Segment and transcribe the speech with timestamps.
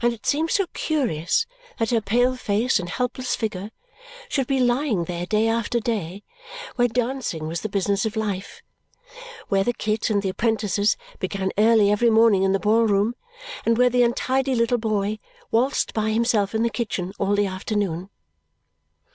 [0.00, 1.44] And it seemed so curious
[1.78, 3.70] that her pale face and helpless figure
[4.26, 6.22] should be lying there day after day
[6.76, 8.62] where dancing was the business of life,
[9.48, 13.14] where the kit and the apprentices began early every morning in the ball room,
[13.66, 15.18] and where the untidy little boy
[15.50, 18.08] waltzed by himself in the kitchen all the afternoon.